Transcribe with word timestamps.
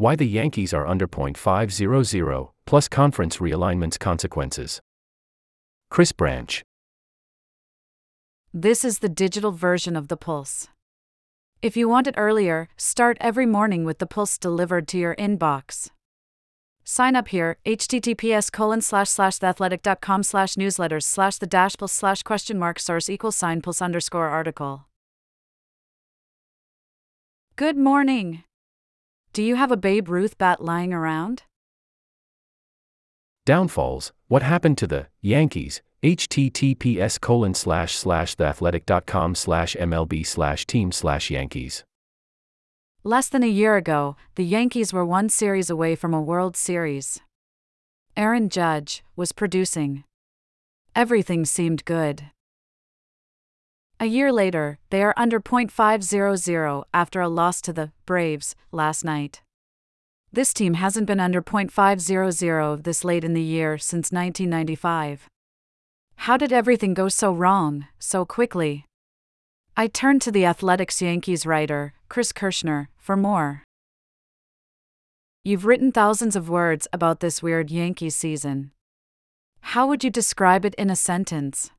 Why 0.00 0.16
the 0.16 0.24
Yankees 0.24 0.72
are 0.72 0.86
under 0.86 1.06
.500, 1.06 2.48
plus 2.64 2.88
conference 2.88 3.36
realignments 3.36 3.98
consequences. 3.98 4.80
Chris 5.90 6.10
Branch. 6.10 6.62
This 8.54 8.82
is 8.82 9.00
the 9.00 9.10
digital 9.10 9.52
version 9.52 9.96
of 9.96 10.08
the 10.08 10.16
Pulse. 10.16 10.68
If 11.60 11.76
you 11.76 11.86
want 11.86 12.06
it 12.06 12.14
earlier, 12.16 12.70
start 12.78 13.18
every 13.20 13.44
morning 13.44 13.84
with 13.84 13.98
the 13.98 14.06
Pulse 14.06 14.38
delivered 14.38 14.88
to 14.88 14.96
your 14.96 15.14
inbox. 15.16 15.90
Sign 16.82 17.14
up 17.14 17.28
here, 17.28 17.58
https 17.66 18.50
colon 18.50 18.80
slash 18.80 19.10
slash 19.10 19.38
theathletic.com 19.38 20.22
slash 20.22 20.54
newsletters 20.54 21.02
slash 21.02 21.36
the 21.36 21.46
dash 21.46 21.76
pulse 21.76 21.92
slash 21.92 22.22
question 22.22 22.58
mark 22.58 22.78
source 22.78 23.10
equals 23.10 23.36
sign 23.36 23.60
pulse 23.60 23.82
underscore 23.82 24.28
article. 24.28 24.86
Good 27.56 27.76
morning. 27.76 28.44
Do 29.32 29.42
you 29.44 29.54
have 29.54 29.70
a 29.70 29.76
Babe 29.76 30.08
Ruth 30.08 30.36
bat 30.38 30.60
lying 30.60 30.92
around? 30.92 31.44
Downfalls 33.46 34.12
What 34.28 34.42
happened 34.42 34.76
to 34.78 34.86
the 34.86 35.06
Yankees? 35.20 35.82
https 36.02 37.20
colon 37.20 37.52
slash 37.54 37.94
slash 37.94 38.34
theathletic.com 38.34 39.34
slash 39.34 39.76
mlb 39.76 40.26
slash 40.26 40.66
team 40.66 40.90
slash 40.90 41.30
yankees 41.30 41.84
Less 43.04 43.28
than 43.28 43.42
a 43.42 43.48
year 43.48 43.76
ago, 43.76 44.16
the 44.34 44.44
Yankees 44.44 44.92
were 44.92 45.04
one 45.06 45.28
series 45.30 45.70
away 45.70 45.94
from 45.94 46.12
a 46.12 46.20
World 46.20 46.54
Series. 46.54 47.18
Aaron 48.14 48.50
Judge 48.50 49.02
was 49.16 49.32
producing. 49.32 50.04
Everything 50.94 51.46
seemed 51.46 51.86
good. 51.86 52.24
A 54.02 54.06
year 54.06 54.32
later, 54.32 54.78
they 54.88 55.02
are 55.02 55.12
under 55.18 55.38
.500 55.38 56.84
after 56.94 57.20
a 57.20 57.28
loss 57.28 57.60
to 57.60 57.70
the 57.70 57.92
Braves 58.06 58.56
last 58.72 59.04
night. 59.04 59.42
This 60.32 60.54
team 60.54 60.72
hasn't 60.74 61.06
been 61.06 61.20
under 61.20 61.42
.500 61.42 62.82
this 62.82 63.04
late 63.04 63.24
in 63.24 63.34
the 63.34 63.42
year 63.42 63.76
since 63.76 64.10
1995. 64.10 65.28
How 66.16 66.38
did 66.38 66.50
everything 66.50 66.94
go 66.94 67.10
so 67.10 67.30
wrong, 67.30 67.88
so 67.98 68.24
quickly? 68.24 68.86
I 69.76 69.86
turned 69.86 70.22
to 70.22 70.32
the 70.32 70.46
Athletics 70.46 71.02
Yankees 71.02 71.44
writer, 71.44 71.92
Chris 72.08 72.32
Kirschner, 72.32 72.88
for 72.96 73.18
more. 73.18 73.64
You've 75.44 75.66
written 75.66 75.92
thousands 75.92 76.36
of 76.36 76.48
words 76.48 76.88
about 76.90 77.20
this 77.20 77.42
weird 77.42 77.70
Yankees 77.70 78.16
season. 78.16 78.70
How 79.60 79.86
would 79.86 80.02
you 80.02 80.10
describe 80.10 80.64
it 80.64 80.74
in 80.76 80.88
a 80.88 80.96
sentence? 80.96 81.70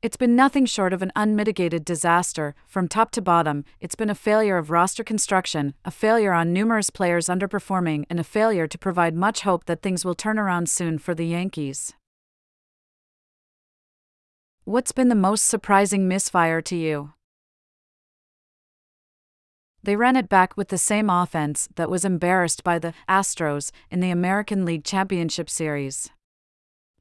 It's 0.00 0.16
been 0.16 0.36
nothing 0.36 0.64
short 0.64 0.92
of 0.92 1.02
an 1.02 1.10
unmitigated 1.16 1.84
disaster, 1.84 2.54
from 2.68 2.86
top 2.86 3.10
to 3.12 3.20
bottom. 3.20 3.64
It's 3.80 3.96
been 3.96 4.10
a 4.10 4.14
failure 4.14 4.56
of 4.56 4.70
roster 4.70 5.02
construction, 5.02 5.74
a 5.84 5.90
failure 5.90 6.32
on 6.32 6.52
numerous 6.52 6.88
players 6.88 7.26
underperforming, 7.26 8.04
and 8.08 8.20
a 8.20 8.24
failure 8.24 8.68
to 8.68 8.78
provide 8.78 9.16
much 9.16 9.40
hope 9.40 9.64
that 9.64 9.82
things 9.82 10.04
will 10.04 10.14
turn 10.14 10.38
around 10.38 10.68
soon 10.68 10.98
for 10.98 11.16
the 11.16 11.26
Yankees. 11.26 11.94
What's 14.62 14.92
been 14.92 15.08
the 15.08 15.16
most 15.16 15.46
surprising 15.46 16.06
misfire 16.06 16.62
to 16.62 16.76
you? 16.76 17.14
They 19.82 19.96
ran 19.96 20.14
it 20.14 20.28
back 20.28 20.56
with 20.56 20.68
the 20.68 20.78
same 20.78 21.10
offense 21.10 21.68
that 21.74 21.90
was 21.90 22.04
embarrassed 22.04 22.62
by 22.62 22.78
the 22.78 22.94
Astros 23.08 23.72
in 23.90 23.98
the 23.98 24.10
American 24.10 24.64
League 24.64 24.84
Championship 24.84 25.50
Series. 25.50 26.10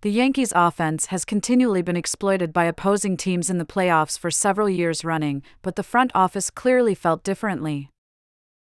The 0.02 0.12
Yankees' 0.12 0.53
offense 0.56 1.08
has 1.08 1.26
continually 1.26 1.81
been 1.81 1.98
exploited 1.98 2.53
by 2.53 2.66
opposing 2.66 3.17
teams 3.17 3.50
in 3.50 3.58
the 3.58 3.66
playoffs 3.66 4.17
for 4.17 4.30
several 4.30 4.70
years 4.70 5.03
running, 5.03 5.42
but 5.64 5.76
the 5.76 5.81
front 5.81 6.12
office 6.14 6.52
clearly 6.52 6.94
felt 6.94 7.23
differently. 7.23 7.90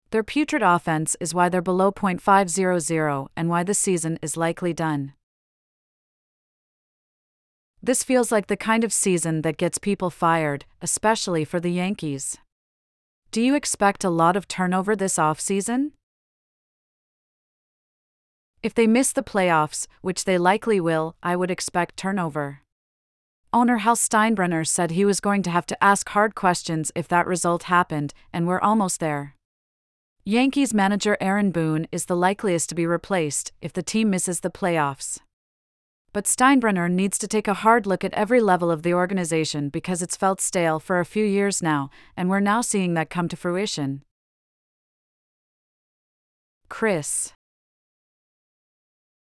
Their 0.09 0.23
putrid 0.23 0.61
offense 0.61 1.15
is 1.21 1.33
why 1.33 1.47
they're 1.47 1.61
below 1.61 1.89
.500 1.89 3.27
and 3.37 3.49
why 3.49 3.63
the 3.63 3.73
season 3.73 4.19
is 4.21 4.35
likely 4.35 4.73
done. 4.73 5.13
This 7.81 8.03
feels 8.03 8.29
like 8.29 8.47
the 8.47 8.57
kind 8.57 8.83
of 8.83 8.91
season 8.91 9.41
that 9.43 9.55
gets 9.55 9.77
people 9.77 10.09
fired, 10.09 10.65
especially 10.81 11.45
for 11.45 11.61
the 11.61 11.71
Yankees. 11.71 12.37
Do 13.31 13.41
you 13.41 13.55
expect 13.55 14.03
a 14.03 14.09
lot 14.09 14.35
of 14.35 14.49
turnover 14.49 14.97
this 14.97 15.15
offseason? 15.15 15.91
If 18.63 18.75
they 18.75 18.85
miss 18.85 19.11
the 19.11 19.23
playoffs, 19.23 19.87
which 20.01 20.25
they 20.25 20.37
likely 20.37 20.79
will, 20.79 21.15
I 21.23 21.35
would 21.35 21.49
expect 21.49 21.97
turnover. 21.97 22.61
Owner 23.51 23.77
Hal 23.77 23.95
Steinbrenner 23.95 24.65
said 24.67 24.91
he 24.91 25.03
was 25.03 25.19
going 25.19 25.41
to 25.43 25.49
have 25.49 25.65
to 25.65 25.83
ask 25.83 26.07
hard 26.09 26.35
questions 26.35 26.91
if 26.93 27.07
that 27.07 27.25
result 27.25 27.63
happened, 27.63 28.13
and 28.31 28.47
we're 28.47 28.61
almost 28.61 28.99
there. 28.99 29.35
Yankees 30.23 30.75
manager 30.75 31.17
Aaron 31.19 31.49
Boone 31.49 31.87
is 31.91 32.05
the 32.05 32.15
likeliest 32.15 32.69
to 32.69 32.75
be 32.75 32.85
replaced 32.85 33.51
if 33.61 33.73
the 33.73 33.81
team 33.81 34.11
misses 34.11 34.41
the 34.41 34.51
playoffs. 34.51 35.17
But 36.13 36.25
Steinbrenner 36.25 36.89
needs 36.91 37.17
to 37.17 37.27
take 37.27 37.47
a 37.47 37.55
hard 37.55 37.87
look 37.87 38.03
at 38.03 38.13
every 38.13 38.39
level 38.39 38.69
of 38.69 38.83
the 38.83 38.93
organization 38.93 39.69
because 39.69 40.03
it's 40.03 40.15
felt 40.15 40.39
stale 40.39 40.79
for 40.79 40.99
a 40.99 41.05
few 41.05 41.25
years 41.25 41.63
now, 41.63 41.89
and 42.15 42.29
we're 42.29 42.39
now 42.39 42.61
seeing 42.61 42.93
that 42.93 43.09
come 43.09 43.27
to 43.29 43.35
fruition. 43.35 44.03
Chris 46.69 47.33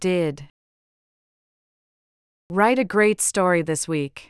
did 0.01 0.49
write 2.51 2.79
a 2.79 2.84
great 2.84 3.21
story 3.21 3.62
this 3.62 3.89
week. 3.89 4.29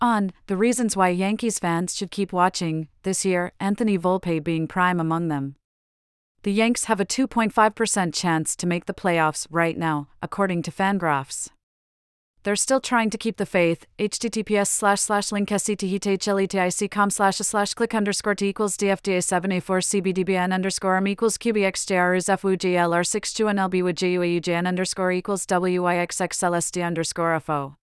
On 0.00 0.32
the 0.46 0.56
reasons 0.56 0.96
why 0.96 1.08
Yankees 1.08 1.58
fans 1.58 1.96
should 1.96 2.10
keep 2.10 2.32
watching, 2.32 2.88
this 3.02 3.24
year, 3.24 3.52
Anthony 3.58 3.96
Volpe 3.96 4.44
being 4.44 4.68
prime 4.68 5.00
among 5.00 5.28
them. 5.28 5.56
The 6.42 6.52
Yanks 6.52 6.84
have 6.84 7.00
a 7.00 7.06
2.5% 7.06 8.14
chance 8.14 8.54
to 8.56 8.66
make 8.66 8.84
the 8.84 8.94
playoffs 8.94 9.46
right 9.50 9.76
now, 9.76 10.08
according 10.22 10.62
to 10.62 10.70
Fangraphs. 10.70 11.48
They're 12.46 12.54
still 12.54 12.78
trying 12.80 13.10
to 13.10 13.18
keep 13.18 13.38
the 13.38 13.44
faith. 13.44 13.86
https 13.98 14.68
slash 14.68 15.00
slash 15.00 15.32
link 15.32 15.48
com 15.48 15.58
slash 17.10 17.38
slash 17.38 17.74
click 17.74 17.92
underscore 17.92 18.36
t 18.36 18.46
equals 18.46 18.76
dfda 18.76 19.18
7a4 19.18 19.82
cbdbn 19.90 20.54
underscore 20.54 20.98
m 20.98 21.08
equals 21.08 21.36
qbxjr 21.38 22.16
is 22.16 22.26
fugl 22.26 22.90
r6 23.02 23.34
2 23.34 23.46
nlb 23.46 23.82
with 23.82 23.96
juaujn 23.96 24.64
underscore 24.64 25.10
equals 25.10 25.44
wixxlsd 25.44 26.86
underscore 26.86 27.40
fo. 27.40 27.74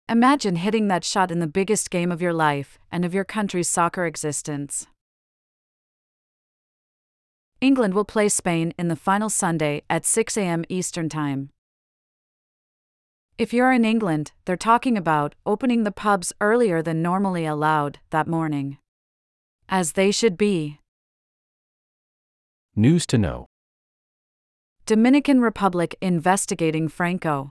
Imagine 0.09 0.55
hitting 0.55 0.87
that 0.87 1.05
shot 1.05 1.29
in 1.31 1.39
the 1.39 1.47
biggest 1.47 1.91
game 1.91 2.11
of 2.11 2.23
your 2.23 2.33
life 2.33 2.79
and 2.91 3.05
of 3.05 3.13
your 3.13 3.23
country's 3.23 3.69
soccer 3.69 4.07
existence. 4.07 4.87
England 7.61 7.93
will 7.93 8.05
play 8.05 8.27
Spain 8.27 8.73
in 8.79 8.87
the 8.87 8.95
final 8.95 9.29
Sunday 9.29 9.83
at 9.87 10.03
6 10.03 10.35
a.m. 10.35 10.65
Eastern 10.67 11.09
Time. 11.09 11.51
If 13.37 13.53
you're 13.53 13.71
in 13.71 13.85
England, 13.85 14.31
they're 14.45 14.57
talking 14.57 14.97
about 14.97 15.35
opening 15.45 15.83
the 15.83 15.91
pubs 15.91 16.33
earlier 16.41 16.81
than 16.81 17.03
normally 17.03 17.45
allowed 17.45 17.99
that 18.09 18.27
morning. 18.27 18.79
As 19.69 19.91
they 19.91 20.09
should 20.09 20.39
be. 20.39 20.79
News 22.75 23.05
to 23.05 23.19
know. 23.19 23.45
Dominican 24.87 25.39
Republic 25.39 25.95
investigating 26.01 26.87
Franco. 26.87 27.51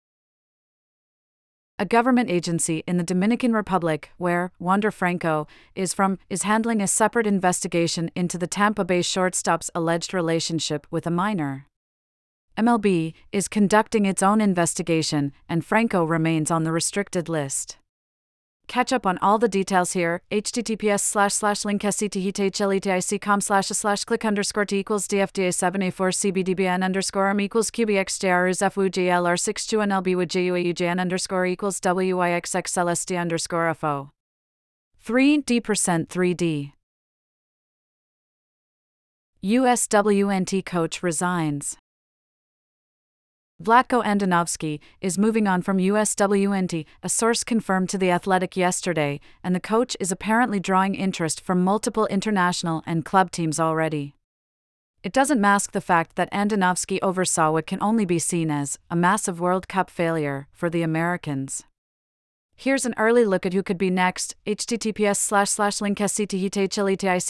A 1.81 1.85
government 1.85 2.29
agency 2.29 2.83
in 2.85 2.97
the 2.97 3.05
Dominican 3.05 3.53
Republic, 3.53 4.11
where 4.17 4.51
Wander 4.59 4.91
Franco 4.91 5.47
is 5.75 5.93
from, 5.93 6.19
is 6.29 6.43
handling 6.43 6.81
a 6.81 6.87
separate 6.87 7.25
investigation 7.25 8.11
into 8.15 8.37
the 8.37 8.47
Tampa 8.47 8.83
Bay 8.83 9.01
shortstop's 9.01 9.71
alleged 9.73 10.13
relationship 10.13 10.85
with 10.91 11.07
a 11.07 11.09
minor. 11.09 11.67
MLB 12.57 13.13
is 13.31 13.47
conducting 13.47 14.05
its 14.05 14.21
own 14.21 14.41
investigation, 14.41 15.31
and 15.47 15.63
Franco 15.63 16.03
remains 16.03 16.51
on 16.51 16.65
the 16.65 16.73
restricted 16.73 17.29
list. 17.29 17.77
Catch 18.69 18.94
up 18.94 19.07
on 19.07 19.18
all 19.18 19.39
the 19.39 19.50
details 19.50 19.94
here. 19.94 20.21
https 20.31 21.00
slash 21.00 21.33
slash 21.33 21.66
link 21.66 21.81
com 23.19 23.42
slash 23.42 23.66
slash 23.66 24.04
click 24.06 24.24
underscore 24.24 24.66
t 24.66 24.77
equals 24.77 25.07
dfda 25.07 25.50
7a4 25.50 26.13
cbdbn 26.21 26.83
underscore 26.83 27.30
m 27.30 27.39
equals 27.42 27.71
qbxjr 27.71 28.48
is 28.48 28.60
fugl 28.60 29.39
62 29.39 29.77
nlb 29.80 30.16
with 30.16 30.30
juaujn 30.30 31.00
underscore 31.01 31.48
equals 31.48 31.80
wixxlsd 31.80 33.19
underscore 33.19 33.74
fo. 33.74 34.12
3d 35.04 35.63
percent 35.63 36.10
3d. 36.10 36.74
USWNT 39.44 40.63
coach 40.63 41.01
resigns. 41.01 41.77
Vlatko 43.61 44.01
Andonovski 44.06 44.79
is 45.01 45.17
moving 45.17 45.45
on 45.45 45.61
from 45.61 45.79
USWNT, 45.79 46.85
a 47.03 47.09
source 47.09 47.44
confirmed 47.44 47.89
to 47.89 47.97
The 47.97 48.09
Athletic 48.09 48.56
yesterday, 48.56 49.19
and 49.44 49.53
the 49.53 49.59
coach 49.59 49.97
is 50.00 50.13
apparently 50.13 50.61
drawing 50.61 50.95
interest 50.95 51.41
from 51.41 51.61
multiple 51.61 52.06
international 52.06 52.83
and 52.85 53.03
club 53.03 53.31
teams 53.31 53.59
already. 53.59 54.15
It 55.03 55.11
doesn't 55.11 55.41
mask 55.41 55.73
the 55.73 55.81
fact 55.81 56.15
that 56.15 56.31
Andonovski 56.31 57.00
oversaw 57.01 57.51
what 57.51 57.67
can 57.67 57.83
only 57.83 58.06
be 58.06 58.17
seen 58.17 58.50
as 58.50 58.79
a 58.89 58.95
massive 58.95 59.41
World 59.41 59.67
Cup 59.67 59.89
failure 59.89 60.47
for 60.53 60.69
the 60.69 60.81
Americans. 60.81 61.65
Here's 62.61 62.85
an 62.85 62.94
early 62.97 63.23
look 63.23 63.45
at 63.45 63.53
who 63.53 63.63
could 63.63 63.77
be 63.77 63.89
next. 63.89 64.35
https 64.45 65.15
slash 65.15 65.50
slash 65.50 65.79
link 65.79 65.97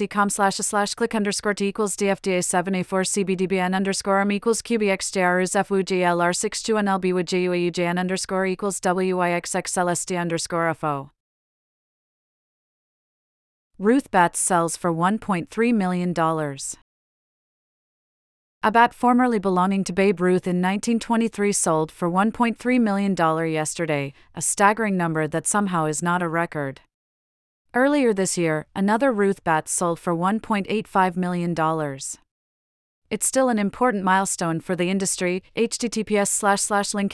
com 0.09 0.29
slash 0.31 0.55
slash 0.55 0.95
click 0.95 1.13
underscore 1.13 1.53
t 1.53 1.67
equals 1.67 1.95
dfda 1.95 2.39
7a4 2.39 3.05
cbdbn 3.13 3.75
underscore 3.75 4.21
m 4.21 4.31
equals 4.31 4.63
qbxjr 4.63 5.43
is 5.43 5.51
fugl 5.51 6.35
62 6.35 6.73
nlb 6.73 7.13
with 7.13 7.27
juaujn 7.27 7.99
underscore 7.99 8.47
equals 8.47 8.79
wixxlsd 8.79 10.19
underscore 10.19 10.73
fo. 10.73 11.11
Ruth 13.77 14.09
Bats 14.09 14.39
sells 14.39 14.75
for 14.75 14.91
$1.3 14.91 15.73
million. 15.75 16.13
A 18.61 18.71
bat 18.71 18.93
formerly 18.93 19.39
belonging 19.39 19.85
to 19.85 19.93
Babe 19.93 20.19
Ruth 20.19 20.45
in 20.45 20.57
1923 20.57 21.53
sold 21.53 21.93
for 21.93 22.11
$1.3 22.11 22.81
million 22.81 23.15
yesterday, 23.53 24.11
a 24.35 24.41
staggering 24.41 24.97
number 24.97 25.29
that 25.29 25.47
somehow 25.47 25.85
is 25.85 26.03
not 26.03 26.21
a 26.21 26.27
record. 26.27 26.81
Earlier 27.73 28.13
this 28.13 28.37
year, 28.37 28.65
another 28.75 29.13
Ruth 29.13 29.45
bat 29.45 29.69
sold 29.69 29.97
for 29.97 30.13
$1.85 30.13 31.15
million. 31.15 31.55
It's 33.09 33.25
still 33.25 33.49
an 33.49 33.57
important 33.57 34.03
milestone 34.03 34.59
for 34.59 34.75
the 34.75 34.89
industry. 34.89 35.41
https 35.55 36.27
slash 36.27 36.61
slash 36.61 36.93
link 36.93 37.11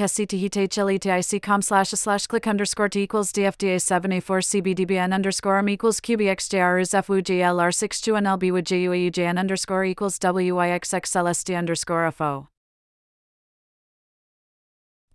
com 1.42 1.62
slash 1.62 1.90
slash 1.90 2.28
click 2.28 2.48
underscore 2.48 2.90
t 2.90 3.04
equals 3.04 3.32
dfda 3.32 3.78
7a4 3.78 4.42
cbdbn 4.52 5.14
underscore 5.14 5.60
m 5.60 5.70
equals 5.70 6.02
qbxjr 6.02 6.82
is 6.82 6.90
fugl 6.90 7.74
62 7.74 8.14
nlb 8.14 8.52
with 8.52 8.66
juaujn 8.66 9.40
underscore 9.40 9.86
equals 9.86 10.20
wixxlsd 10.20 11.58
underscore 11.58 12.12
fo. 12.12 12.48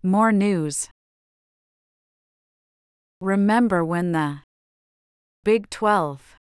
More 0.03 0.31
news. 0.31 0.89
Remember 3.19 3.85
when 3.85 4.13
the 4.13 4.39
Big 5.43 5.69
12 5.69 6.35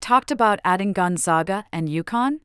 talked 0.00 0.30
about 0.30 0.60
adding 0.64 0.94
Gonzaga 0.94 1.66
and 1.70 1.90
UConn? 1.90 2.40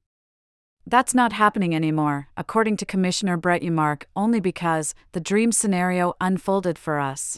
That's 0.90 1.14
not 1.14 1.34
happening 1.34 1.76
anymore, 1.76 2.30
according 2.36 2.78
to 2.78 2.86
Commissioner 2.86 3.38
Brett 3.38 3.62
Yormark, 3.62 4.06
only 4.16 4.40
because 4.40 4.96
the 5.12 5.20
dream 5.20 5.52
scenario 5.52 6.16
unfolded 6.20 6.80
for 6.80 6.98
us. 6.98 7.38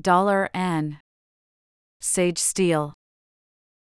Dollar 0.00 0.48
and 0.54 0.98
Sage 2.00 2.38
Steele 2.38 2.94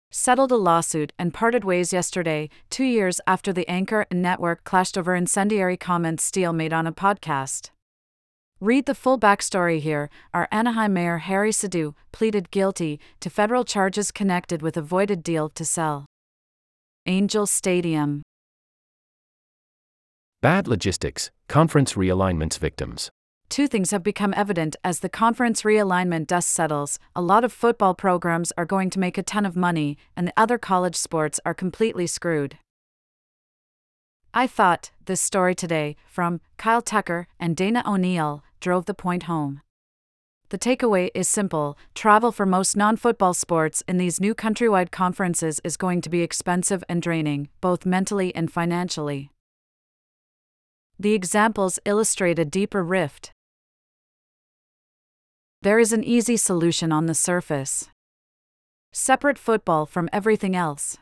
settled 0.09 0.53
a 0.53 0.55
lawsuit 0.55 1.11
and 1.19 1.33
parted 1.33 1.65
ways 1.65 1.91
yesterday, 1.91 2.49
two 2.69 2.85
years 2.85 3.19
after 3.27 3.51
the 3.51 3.67
anchor 3.67 4.05
and 4.09 4.21
network 4.21 4.63
clashed 4.63 4.97
over 4.97 5.15
incendiary 5.15 5.75
comments 5.75 6.23
Steele 6.23 6.53
made 6.53 6.71
on 6.71 6.87
a 6.87 6.93
podcast. 6.93 7.71
Read 8.61 8.85
the 8.85 8.95
full 8.95 9.19
backstory 9.19 9.81
here. 9.81 10.09
Our 10.33 10.47
Anaheim 10.49 10.93
mayor 10.93 11.17
Harry 11.17 11.51
Sidhu 11.51 11.93
pleaded 12.13 12.51
guilty 12.51 13.01
to 13.19 13.29
federal 13.29 13.65
charges 13.65 14.13
connected 14.13 14.61
with 14.61 14.77
a 14.77 14.81
voided 14.81 15.23
deal 15.23 15.49
to 15.49 15.65
sell 15.65 16.05
Angel 17.05 17.45
Stadium. 17.45 18.21
Bad 20.41 20.67
logistics, 20.67 21.29
conference 21.47 21.93
realignments 21.93 22.57
victims. 22.57 23.11
Two 23.47 23.67
things 23.67 23.91
have 23.91 24.01
become 24.01 24.33
evident 24.35 24.75
as 24.83 25.01
the 25.01 25.09
conference 25.09 25.61
realignment 25.61 26.25
dust 26.25 26.49
settles. 26.49 26.97
A 27.15 27.21
lot 27.21 27.43
of 27.43 27.53
football 27.53 27.93
programs 27.93 28.51
are 28.57 28.65
going 28.65 28.89
to 28.89 28.99
make 28.99 29.19
a 29.19 29.23
ton 29.23 29.45
of 29.45 29.55
money, 29.55 29.99
and 30.17 30.27
the 30.27 30.33
other 30.35 30.57
college 30.57 30.95
sports 30.95 31.39
are 31.45 31.53
completely 31.53 32.07
screwed. 32.07 32.57
I 34.33 34.47
thought 34.47 34.89
this 35.05 35.21
story 35.21 35.53
today, 35.53 35.95
from 36.07 36.41
Kyle 36.57 36.81
Tucker 36.81 37.27
and 37.39 37.55
Dana 37.55 37.83
O'Neill, 37.85 38.43
drove 38.59 38.87
the 38.87 38.95
point 38.95 39.23
home. 39.23 39.61
The 40.49 40.57
takeaway 40.57 41.11
is 41.13 41.29
simple 41.29 41.77
travel 41.93 42.31
for 42.31 42.47
most 42.47 42.75
non 42.75 42.97
football 42.97 43.35
sports 43.35 43.83
in 43.87 43.97
these 43.97 44.19
new 44.19 44.33
countrywide 44.33 44.89
conferences 44.89 45.61
is 45.63 45.77
going 45.77 46.01
to 46.01 46.09
be 46.09 46.23
expensive 46.23 46.83
and 46.89 46.99
draining, 46.99 47.49
both 47.61 47.85
mentally 47.85 48.33
and 48.33 48.51
financially. 48.51 49.29
The 51.01 51.13
examples 51.13 51.79
illustrate 51.83 52.37
a 52.37 52.45
deeper 52.45 52.83
rift. 52.83 53.31
There 55.63 55.79
is 55.79 55.93
an 55.93 56.03
easy 56.03 56.37
solution 56.37 56.91
on 56.91 57.07
the 57.07 57.15
surface. 57.15 57.89
Separate 58.93 59.39
football 59.39 59.87
from 59.87 60.09
everything 60.13 60.55
else. 60.55 60.99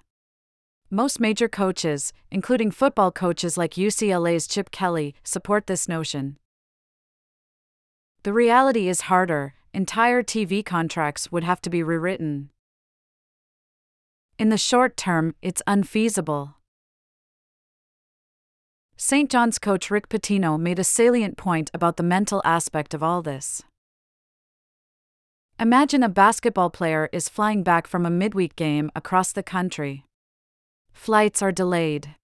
Most 0.89 1.19
major 1.19 1.49
coaches, 1.49 2.13
including 2.31 2.71
football 2.71 3.11
coaches 3.11 3.57
like 3.57 3.73
UCLA's 3.73 4.47
Chip 4.47 4.71
Kelly, 4.71 5.15
support 5.25 5.67
this 5.67 5.89
notion. 5.89 6.37
The 8.23 8.31
reality 8.31 8.87
is 8.87 9.11
harder, 9.11 9.55
entire 9.73 10.23
TV 10.23 10.65
contracts 10.65 11.29
would 11.29 11.43
have 11.43 11.59
to 11.63 11.69
be 11.69 11.83
rewritten. 11.83 12.51
In 14.37 14.47
the 14.47 14.57
short 14.57 14.95
term, 14.95 15.35
it's 15.41 15.61
unfeasible. 15.67 16.55
St. 19.01 19.31
John's 19.31 19.59
coach 19.59 19.89
Rick 19.89 20.09
Pitino 20.09 20.59
made 20.59 20.77
a 20.77 20.83
salient 20.83 21.37
point 21.37 21.71
about 21.73 21.95
the 21.95 22.03
mental 22.03 22.41
aspect 22.43 22.93
of 22.93 23.01
all 23.01 23.21
this. 23.21 23.63
Imagine 25.57 26.03
a 26.03 26.09
basketball 26.09 26.69
player 26.69 27.07
is 27.13 27.29
flying 27.29 27.63
back 27.63 27.87
from 27.87 28.05
a 28.05 28.09
midweek 28.09 28.57
game 28.57 28.91
across 28.93 29.31
the 29.31 29.41
country. 29.41 30.03
Flights 30.91 31.41
are 31.41 31.53
delayed. 31.53 32.15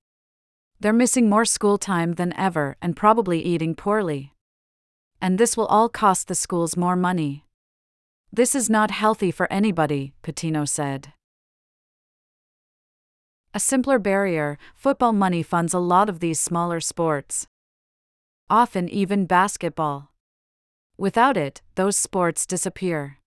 They're 0.78 0.92
missing 0.92 1.30
more 1.30 1.46
school 1.46 1.78
time 1.78 2.16
than 2.16 2.34
ever 2.34 2.76
and 2.82 2.98
probably 2.98 3.40
eating 3.40 3.74
poorly. 3.74 4.34
And 5.22 5.38
this 5.38 5.56
will 5.56 5.68
all 5.68 5.88
cost 5.88 6.28
the 6.28 6.36
schools 6.36 6.76
more 6.76 6.98
money. 6.98 7.46
This 8.34 8.54
is 8.54 8.70
not 8.70 8.92
healthy 8.92 9.32
for 9.32 9.50
anybody, 9.50 10.12
Pitino 10.24 10.68
said. 10.68 11.14
A 13.56 13.60
simpler 13.60 14.00
barrier, 14.00 14.58
football 14.76 15.14
money 15.14 15.42
funds 15.42 15.74
a 15.74 15.80
lot 15.80 16.10
of 16.10 16.20
these 16.20 16.42
smaller 16.42 16.82
sports. 16.82 17.48
often 18.50 18.90
even 18.90 19.26
basketball. 19.26 20.12
Without 20.98 21.38
it, 21.38 21.62
those 21.76 21.96
sports 21.96 22.46
disappear. 22.46 23.18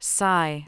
Sigh. 0.00 0.66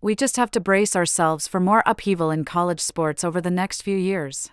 We 0.00 0.14
just 0.16 0.38
have 0.38 0.50
to 0.52 0.60
brace 0.60 0.96
ourselves 0.96 1.46
for 1.46 1.60
more 1.60 1.82
upheaval 1.84 2.30
in 2.30 2.46
college 2.46 2.80
sports 2.80 3.22
over 3.22 3.42
the 3.42 3.50
next 3.50 3.82
few 3.82 3.96
years. 3.98 4.50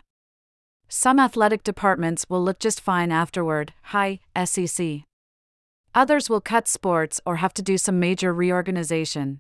Some 0.90 1.18
athletic 1.18 1.64
departments 1.64 2.26
will 2.30 2.44
look 2.44 2.60
just 2.60 2.82
fine 2.82 3.10
afterward, 3.10 3.74
hi, 3.84 4.20
SEC. 4.44 5.06
Others 5.96 6.30
will 6.30 6.42
cut 6.42 6.68
sports 6.68 7.22
or 7.26 7.38
have 7.38 7.54
to 7.54 7.62
do 7.62 7.78
some 7.78 8.02
major 8.02 8.34
reorganization. 8.34 9.40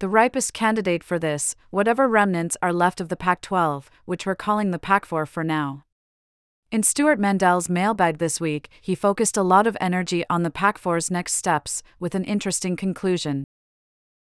The 0.00 0.08
ripest 0.08 0.54
candidate 0.54 1.04
for 1.04 1.18
this, 1.18 1.54
whatever 1.68 2.08
remnants 2.08 2.56
are 2.62 2.72
left 2.72 3.02
of 3.02 3.10
the 3.10 3.16
Pac 3.16 3.42
12, 3.42 3.90
which 4.06 4.24
we're 4.24 4.34
calling 4.34 4.70
the 4.70 4.78
Pac 4.78 5.04
4 5.04 5.26
for 5.26 5.44
now. 5.44 5.84
In 6.72 6.82
Stewart 6.82 7.18
Mandel's 7.18 7.68
mailbag 7.68 8.16
this 8.16 8.40
week, 8.40 8.70
he 8.80 8.94
focused 8.94 9.36
a 9.36 9.42
lot 9.42 9.66
of 9.66 9.76
energy 9.78 10.24
on 10.30 10.42
the 10.42 10.50
Pac 10.50 10.80
4's 10.80 11.10
next 11.10 11.34
steps, 11.34 11.82
with 11.98 12.14
an 12.14 12.24
interesting 12.24 12.76
conclusion. 12.76 13.44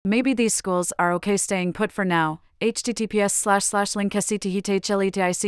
Maybe 0.03 0.33
these 0.33 0.55
schools 0.55 0.91
are 0.97 1.13
okay 1.13 1.37
staying 1.37 1.73
put 1.73 1.91
for 1.91 2.03
now. 2.03 2.41
https 2.59 3.31
slash 3.31 3.63
slash 3.63 3.95
link 3.95 4.13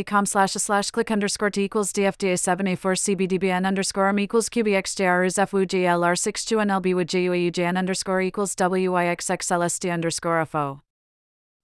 com 0.06 0.26
slash 0.26 0.52
slash 0.52 0.90
click 0.92 1.10
underscore 1.10 1.50
t 1.50 1.64
equals 1.64 1.92
dfda 1.92 2.34
7a 2.34 2.78
4 2.78 2.94
cbdbn 2.94 3.66
underscore 3.66 4.08
m 4.08 4.18
equals 4.20 4.48
qbxjr 4.48 5.26
is 5.26 5.34
fugl 5.34 6.18
62 6.18 6.56
nlb 6.56 6.94
with 6.94 7.08
juaujn 7.08 7.76
underscore 7.76 8.20
equals 8.20 8.54
wyxxlsd 8.54 9.92
underscore 9.92 10.46
fo. 10.46 10.80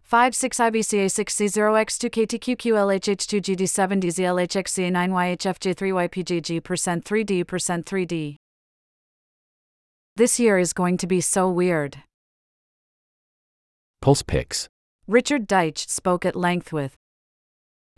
5 0.02 0.34
6 0.34 0.58
IVCA 0.58 1.08
6 1.08 1.34
C0 1.36 1.84
X2 1.86 2.10
KTQQLHH2 2.10 3.40
GD7 3.40 4.00
DZLHXCA 4.02 4.90
9 4.90 5.10
YHFJ3 5.12 6.08
YPJG 6.08 6.64
percent 6.64 7.04
3D 7.04 7.46
percent 7.46 7.86
3D. 7.86 8.34
This 10.16 10.40
year 10.40 10.58
is 10.58 10.72
going 10.72 10.96
to 10.96 11.06
be 11.06 11.20
so 11.20 11.48
weird. 11.48 12.02
Pulse 14.00 14.22
Picks. 14.22 14.66
Richard 15.06 15.46
Deitsch 15.46 15.88
spoke 15.88 16.24
at 16.24 16.34
length 16.34 16.72
with 16.72 16.94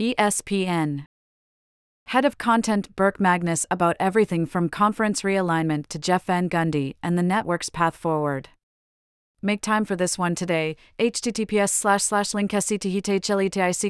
ESPN. 0.00 1.04
Head 2.09 2.25
of 2.25 2.38
content 2.38 2.94
Burke 2.97 3.21
Magnus 3.21 3.66
about 3.71 3.97
everything 4.00 4.44
from 4.44 4.68
conference 4.68 5.23
realignment 5.23 5.87
to 5.88 6.00
Jeff 6.00 6.25
Van 6.25 6.50
Gundy 6.50 6.97
and 7.02 7.16
the 7.16 7.23
network's 7.23 7.68
path 7.68 7.94
forward. 7.94 8.49
Make 9.40 9.61
time 9.61 9.85
for 9.85 9.94
this 9.94 10.18
one 10.18 10.35
today. 10.35 10.76
https 10.99 11.71
slash 11.71 12.02
slash 12.02 12.32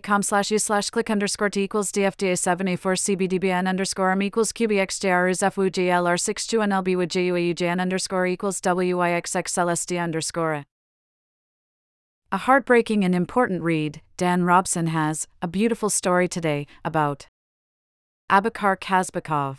com 0.02 0.22
slash 0.22 0.50
u 0.50 0.58
slash 0.58 0.90
click 0.90 1.10
underscore 1.10 1.50
t 1.50 1.62
equals 1.62 1.92
dfda 1.92 2.32
7a 2.34 2.78
4 2.78 2.94
cbdbn 2.94 3.68
underscore 3.68 4.10
m 4.12 4.22
equals 4.22 4.52
qbxjr 4.52 5.30
is 5.30 5.40
fugl 5.40 6.20
62 6.20 6.58
nlb 6.58 7.80
underscore 7.80 8.26
equals 8.26 8.60
wyxxlsd 8.60 10.02
underscore. 10.02 10.64
A 12.32 12.38
heartbreaking 12.38 13.04
and 13.04 13.14
important 13.14 13.60
read, 13.60 14.00
Dan 14.16 14.44
Robson 14.44 14.86
has 14.86 15.28
a 15.42 15.46
beautiful 15.46 15.90
story 15.90 16.28
today 16.28 16.66
about 16.82 17.26
Abubakar 18.30 18.78
Kazbekov. 18.80 19.58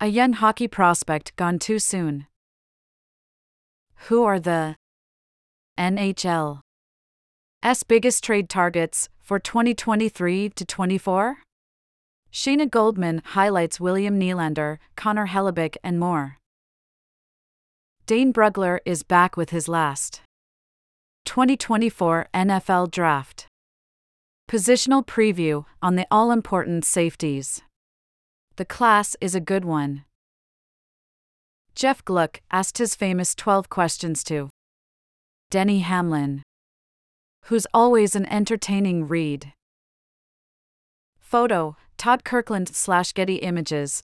A 0.00 0.06
young 0.06 0.32
hockey 0.32 0.66
prospect 0.66 1.36
gone 1.36 1.58
too 1.58 1.78
soon. 1.78 2.26
Who 4.08 4.24
are 4.24 4.40
the 4.40 4.76
NHL's 5.78 6.62
biggest 7.86 8.24
trade 8.24 8.48
targets 8.48 9.10
for 9.18 9.38
2023 9.38 10.48
to 10.48 10.64
24? 10.64 11.40
Shayna 12.32 12.70
Goldman 12.70 13.20
highlights 13.22 13.78
William 13.78 14.18
Nylander, 14.18 14.78
Connor 14.96 15.26
Hellebuyck, 15.26 15.76
and 15.84 16.00
more. 16.00 16.38
Dane 18.06 18.32
Brugler 18.32 18.78
is 18.86 19.02
back 19.02 19.36
with 19.36 19.50
his 19.50 19.68
last 19.68 20.22
2024 21.30 22.26
NFL 22.34 22.90
Draft. 22.90 23.46
Positional 24.50 25.06
preview 25.06 25.64
on 25.80 25.94
the 25.94 26.04
all 26.10 26.32
important 26.32 26.84
safeties. 26.84 27.62
The 28.56 28.64
class 28.64 29.14
is 29.20 29.36
a 29.36 29.40
good 29.40 29.64
one. 29.64 30.02
Jeff 31.76 32.04
Gluck 32.04 32.40
asked 32.50 32.78
his 32.78 32.96
famous 32.96 33.36
12 33.36 33.68
questions 33.68 34.24
to 34.24 34.50
Denny 35.52 35.78
Hamlin, 35.78 36.42
who's 37.44 37.66
always 37.72 38.16
an 38.16 38.26
entertaining 38.26 39.06
read. 39.06 39.52
Photo 41.20 41.76
Todd 41.96 42.24
Kirkland 42.24 42.74
slash 42.74 43.12
Getty 43.12 43.36
Images. 43.36 44.02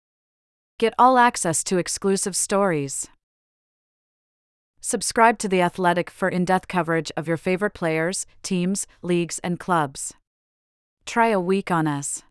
Get 0.78 0.95
all 0.97 1.18
access 1.18 1.64
to 1.64 1.78
exclusive 1.78 2.37
stories. 2.37 3.09
Subscribe 4.80 5.38
to 5.38 5.49
The 5.49 5.62
Athletic 5.62 6.11
for 6.11 6.28
in 6.28 6.45
depth 6.45 6.68
coverage 6.68 7.11
of 7.16 7.26
your 7.26 7.37
favorite 7.37 7.75
players, 7.75 8.26
teams, 8.42 8.87
leagues, 9.02 9.38
and 9.40 9.59
clubs. 9.59 10.14
Try 11.04 11.28
a 11.28 11.40
week 11.40 11.71
on 11.71 11.87
us. 11.87 12.23